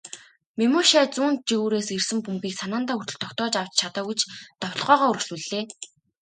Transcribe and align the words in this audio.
Мемушай 0.57 1.05
зүүн 1.15 1.33
жигүүрээс 1.47 1.89
ирсэн 1.97 2.19
бөмбөгийг 2.23 2.55
санаандаа 2.59 2.95
хүртэл 2.97 3.21
тогтоож 3.23 3.53
авч 3.61 3.73
чадаагүй 3.79 4.15
ч 4.19 4.21
довтолгоогоо 4.61 5.09
үргэлжлүүллээ. 5.11 5.65